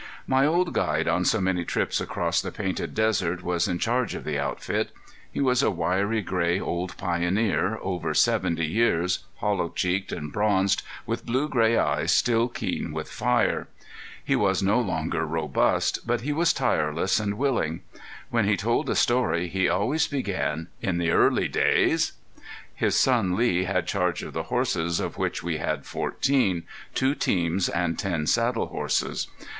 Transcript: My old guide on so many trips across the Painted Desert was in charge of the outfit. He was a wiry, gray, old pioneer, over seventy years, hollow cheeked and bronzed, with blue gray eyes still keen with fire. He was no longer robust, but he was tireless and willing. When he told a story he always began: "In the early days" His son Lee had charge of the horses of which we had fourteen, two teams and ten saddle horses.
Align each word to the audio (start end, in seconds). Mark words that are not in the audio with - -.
My 0.25 0.47
old 0.47 0.73
guide 0.73 1.07
on 1.07 1.25
so 1.25 1.39
many 1.39 1.63
trips 1.63 2.01
across 2.01 2.41
the 2.41 2.51
Painted 2.51 2.95
Desert 2.95 3.43
was 3.43 3.67
in 3.67 3.77
charge 3.77 4.15
of 4.15 4.23
the 4.23 4.39
outfit. 4.39 4.89
He 5.31 5.39
was 5.41 5.61
a 5.61 5.69
wiry, 5.69 6.23
gray, 6.23 6.59
old 6.59 6.97
pioneer, 6.97 7.77
over 7.83 8.15
seventy 8.15 8.65
years, 8.65 9.19
hollow 9.35 9.69
cheeked 9.69 10.11
and 10.11 10.33
bronzed, 10.33 10.81
with 11.05 11.23
blue 11.27 11.47
gray 11.47 11.77
eyes 11.77 12.11
still 12.11 12.47
keen 12.47 12.91
with 12.91 13.11
fire. 13.11 13.67
He 14.25 14.35
was 14.35 14.63
no 14.63 14.79
longer 14.81 15.23
robust, 15.23 15.99
but 16.03 16.21
he 16.21 16.33
was 16.33 16.51
tireless 16.51 17.19
and 17.19 17.37
willing. 17.37 17.81
When 18.31 18.45
he 18.45 18.57
told 18.57 18.89
a 18.89 18.95
story 18.95 19.49
he 19.49 19.69
always 19.69 20.07
began: 20.07 20.65
"In 20.81 20.97
the 20.97 21.11
early 21.11 21.47
days" 21.47 22.13
His 22.73 22.99
son 22.99 23.35
Lee 23.35 23.65
had 23.65 23.85
charge 23.85 24.23
of 24.23 24.33
the 24.33 24.43
horses 24.49 24.99
of 24.99 25.19
which 25.19 25.43
we 25.43 25.57
had 25.57 25.85
fourteen, 25.85 26.63
two 26.95 27.13
teams 27.13 27.69
and 27.69 27.99
ten 27.99 28.25
saddle 28.25 28.65
horses. 28.65 29.27